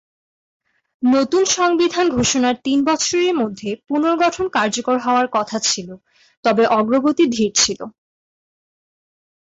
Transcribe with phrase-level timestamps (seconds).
[1.03, 5.89] নতুন সংবিধান ঘোষণার তিন বছরের মধ্যে পুনর্গঠন কার্যকর হওয়ার কথা ছিল,
[6.45, 7.79] তবে অগ্রগতি ধীর ছিল।